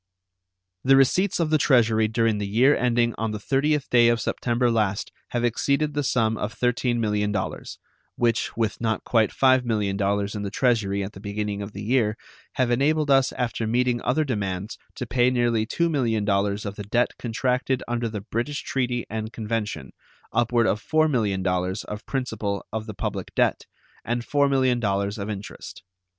The 0.83 0.95
receipts 0.95 1.39
of 1.39 1.51
the 1.51 1.59
Treasury 1.59 2.07
during 2.07 2.39
the 2.39 2.47
year 2.47 2.75
ending 2.75 3.13
on 3.19 3.29
the 3.29 3.37
30th 3.37 3.87
day 3.91 4.07
of 4.07 4.19
September 4.19 4.71
last 4.71 5.11
have 5.27 5.43
exceeded 5.43 5.93
the 5.93 6.01
sum 6.01 6.37
of 6.37 6.57
$13 6.57 6.97
millions, 6.97 7.77
which, 8.15 8.57
with 8.57 8.81
not 8.81 9.03
quite 9.03 9.29
$5 9.29 9.63
millions 9.63 10.01
in 10.33 10.41
the 10.41 10.49
Treasury 10.49 11.03
at 11.03 11.13
the 11.13 11.19
beginning 11.19 11.61
of 11.61 11.73
the 11.73 11.83
year, 11.83 12.17
have 12.53 12.71
enabled 12.71 13.11
us 13.11 13.31
after 13.33 13.67
meeting 13.67 14.01
other 14.01 14.23
demands 14.23 14.79
to 14.95 15.05
pay 15.05 15.29
nearly 15.29 15.67
$2 15.67 15.87
millions 15.91 16.65
of 16.65 16.77
the 16.77 16.83
debt 16.89 17.09
contracted 17.19 17.83
under 17.87 18.09
the 18.09 18.21
British 18.21 18.63
treaty 18.63 19.05
and 19.07 19.31
convention, 19.31 19.91
upward 20.33 20.65
of 20.65 20.81
$4 20.81 21.11
millions 21.11 21.83
of 21.83 22.07
principal 22.07 22.65
of 22.73 22.87
the 22.87 22.95
public 22.95 23.35
debt, 23.35 23.67
and 24.03 24.25
$4 24.25 24.49
millions 24.49 25.19
of 25.19 25.29
interest. 25.29 25.83